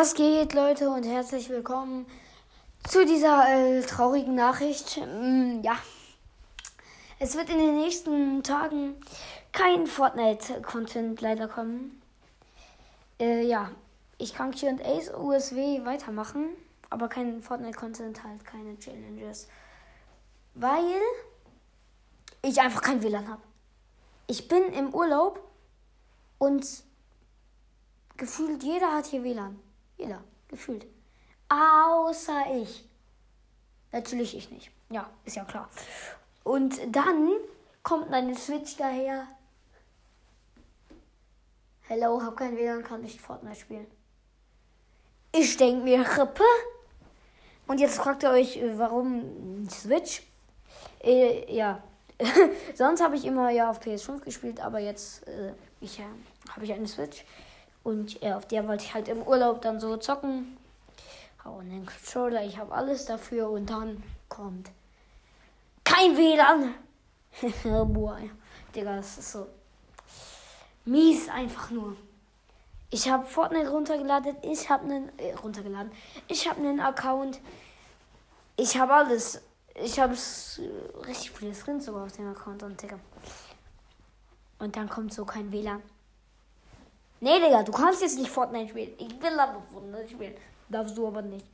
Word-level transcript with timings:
Was 0.00 0.14
geht, 0.14 0.54
Leute, 0.54 0.88
und 0.88 1.04
herzlich 1.04 1.50
willkommen 1.50 2.06
zu 2.88 3.04
dieser 3.04 3.46
äh, 3.50 3.82
traurigen 3.82 4.34
Nachricht. 4.34 4.96
Mm, 4.96 5.60
ja, 5.60 5.76
es 7.18 7.36
wird 7.36 7.50
in 7.50 7.58
den 7.58 7.76
nächsten 7.76 8.42
Tagen 8.42 8.94
kein 9.52 9.86
Fortnite-Content 9.86 11.20
leider 11.20 11.48
kommen. 11.48 12.00
Äh, 13.20 13.42
ja, 13.42 13.72
ich 14.16 14.32
kann 14.32 14.52
QAs 14.52 15.12
USW 15.12 15.84
weitermachen, 15.84 16.48
aber 16.88 17.10
kein 17.10 17.42
Fortnite-Content, 17.42 18.24
halt 18.24 18.42
keine 18.46 18.78
Challenges. 18.78 19.48
Weil 20.54 20.94
ich 22.40 22.58
einfach 22.58 22.80
kein 22.80 23.02
WLAN 23.02 23.28
habe. 23.28 23.42
Ich 24.28 24.48
bin 24.48 24.62
im 24.72 24.94
Urlaub 24.94 25.46
und 26.38 26.66
gefühlt 28.16 28.62
jeder 28.62 28.94
hat 28.94 29.04
hier 29.04 29.24
WLAN. 29.24 29.60
Jeder, 30.00 30.22
gefühlt. 30.48 30.86
Außer 31.50 32.44
ich. 32.54 32.88
Natürlich 33.92 34.36
ich 34.36 34.50
nicht. 34.50 34.70
Ja, 34.88 35.10
ist 35.24 35.36
ja 35.36 35.44
klar. 35.44 35.68
Und 36.42 36.80
dann 36.88 37.32
kommt 37.82 38.12
eine 38.12 38.34
Switch 38.34 38.76
daher. 38.76 39.26
Hello, 41.82 42.22
hab 42.22 42.36
kein 42.36 42.56
WLAN, 42.56 42.82
kann 42.82 43.02
nicht 43.02 43.20
Fortnite 43.20 43.60
spielen. 43.60 43.86
Ich 45.32 45.56
denk 45.56 45.84
mir, 45.84 46.00
Rippe. 46.00 46.44
Und 47.66 47.78
jetzt 47.78 47.98
fragt 47.98 48.22
ihr 48.22 48.30
euch, 48.30 48.58
warum 48.76 49.68
Switch? 49.68 50.22
Äh, 51.02 51.54
ja. 51.54 51.82
Sonst 52.74 53.02
habe 53.02 53.16
ich 53.16 53.24
immer 53.26 53.50
ja 53.50 53.70
auf 53.70 53.80
PS5 53.80 54.20
gespielt, 54.20 54.60
aber 54.60 54.78
jetzt 54.78 55.26
äh, 55.26 55.52
ich, 55.80 55.98
äh, 55.98 56.04
habe 56.54 56.64
ich 56.64 56.72
eine 56.72 56.86
Switch. 56.86 57.24
Und 57.82 58.20
ja, 58.20 58.36
auf 58.36 58.46
der 58.46 58.68
wollte 58.68 58.84
ich 58.84 58.94
halt 58.94 59.08
im 59.08 59.22
Urlaub 59.22 59.62
dann 59.62 59.80
so 59.80 59.96
zocken. 59.96 60.56
Hau 61.44 61.60
den 61.62 61.86
Controller, 61.86 62.44
ich 62.44 62.58
habe 62.58 62.74
alles 62.74 63.06
dafür 63.06 63.50
und 63.50 63.70
dann 63.70 64.02
kommt 64.28 64.70
kein 65.84 66.16
WLAN. 66.16 66.74
Boah, 67.92 68.18
Digga, 68.74 68.96
das 68.96 69.18
ist 69.18 69.32
so 69.32 69.46
mies 70.84 71.28
einfach 71.28 71.70
nur. 71.70 71.96
Ich 72.90 73.08
habe 73.08 73.24
Fortnite 73.24 73.70
runtergeladen, 73.70 74.36
ich 74.42 74.68
habe 74.68 74.84
einen 74.84 75.18
äh, 75.18 75.32
runtergeladen. 75.34 75.92
Ich 76.26 76.48
habe 76.48 76.60
einen 76.60 76.80
Account. 76.80 77.40
Ich 78.56 78.76
habe 78.76 78.94
alles. 78.94 79.40
Ich 79.74 80.00
habe 80.00 80.14
äh, 80.14 81.06
richtig 81.06 81.30
viele 81.30 81.54
Skins 81.54 81.86
sogar 81.86 82.04
auf 82.04 82.12
dem 82.12 82.28
Account 82.28 82.62
und 82.62 82.82
Digga. 82.82 82.98
Und 84.58 84.76
dann 84.76 84.88
kommt 84.88 85.14
so 85.14 85.24
kein 85.24 85.52
WLAN. 85.52 85.82
Nee, 87.20 87.38
Digga, 87.38 87.62
du 87.62 87.72
kannst 87.72 88.00
jetzt 88.00 88.18
nicht 88.18 88.30
Fortnite 88.30 88.70
spielen. 88.70 88.94
Ich 88.98 89.22
will 89.22 89.38
aber 89.38 89.62
Fortnite 89.72 90.08
spielen. 90.08 90.34
Darfst 90.68 90.96
du 90.96 91.06
aber 91.06 91.22
nicht. 91.22 91.46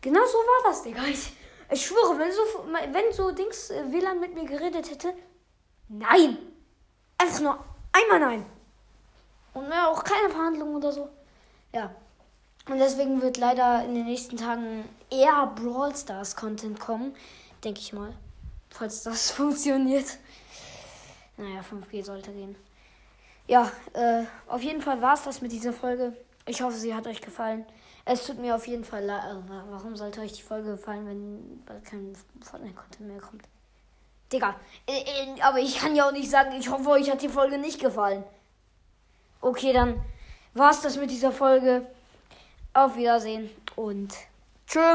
Genau 0.00 0.24
so 0.26 0.38
war 0.38 0.70
das, 0.70 0.82
Digga. 0.82 1.04
Ich, 1.04 1.32
ich 1.70 1.86
schwöre, 1.86 2.18
wenn 2.18 2.32
so, 2.32 2.42
wenn 2.92 3.12
so 3.12 3.30
Dings 3.30 3.70
äh, 3.70 3.92
WLAN 3.92 4.18
mit 4.18 4.34
mir 4.34 4.44
geredet 4.44 4.90
hätte. 4.90 5.14
Nein! 5.88 6.38
Einfach 7.18 7.40
nur 7.40 7.58
einmal 7.92 8.20
nein. 8.20 8.46
Und 9.52 9.68
mehr 9.68 9.88
auch 9.88 10.02
keine 10.02 10.30
Verhandlungen 10.30 10.76
oder 10.76 10.90
so. 10.90 11.08
Ja. 11.72 11.94
Und 12.68 12.78
deswegen 12.78 13.20
wird 13.20 13.36
leider 13.36 13.84
in 13.84 13.94
den 13.94 14.06
nächsten 14.06 14.36
Tagen 14.36 14.84
eher 15.10 15.46
Brawl 15.54 15.94
Stars 15.94 16.34
Content 16.34 16.80
kommen. 16.80 17.14
Denke 17.62 17.80
ich 17.80 17.92
mal. 17.92 18.14
Falls 18.70 19.02
das 19.02 19.30
funktioniert. 19.32 20.18
Naja, 21.36 21.60
5G 21.60 22.04
sollte 22.04 22.32
gehen. 22.32 22.56
Ja, 23.46 23.70
äh, 23.94 24.24
auf 24.46 24.62
jeden 24.62 24.80
Fall 24.80 25.00
war 25.02 25.14
es 25.14 25.22
das 25.22 25.40
mit 25.40 25.52
dieser 25.52 25.72
Folge. 25.72 26.16
Ich 26.46 26.62
hoffe, 26.62 26.76
sie 26.76 26.94
hat 26.94 27.06
euch 27.06 27.20
gefallen. 27.20 27.66
Es 28.04 28.26
tut 28.26 28.38
mir 28.38 28.54
auf 28.54 28.66
jeden 28.66 28.84
Fall 28.84 29.04
leid. 29.04 29.22
Also, 29.22 29.42
warum 29.48 29.96
sollte 29.96 30.20
euch 30.20 30.32
die 30.32 30.42
Folge 30.42 30.72
gefallen, 30.72 31.06
wenn 31.06 31.62
bald 31.64 31.84
kein 31.84 32.16
Fortnite-Content 32.40 33.08
mehr 33.08 33.20
kommt? 33.20 33.42
Digga, 34.32 34.54
äh, 34.86 35.00
äh, 35.00 35.40
aber 35.42 35.58
ich 35.58 35.78
kann 35.78 35.96
ja 35.96 36.08
auch 36.08 36.12
nicht 36.12 36.30
sagen, 36.30 36.52
ich 36.58 36.70
hoffe, 36.70 36.88
euch 36.90 37.10
hat 37.10 37.22
die 37.22 37.28
Folge 37.28 37.58
nicht 37.58 37.80
gefallen. 37.80 38.24
Okay, 39.40 39.72
dann 39.72 40.00
war 40.54 40.70
es 40.70 40.80
das 40.80 40.96
mit 40.96 41.10
dieser 41.10 41.32
Folge. 41.32 41.86
Auf 42.72 42.96
Wiedersehen 42.96 43.50
und 43.74 44.14
tschö 44.66 44.94